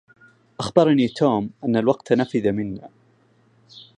[0.59, 2.89] أخبرني توم أن الوقت نَفَذَ منّا.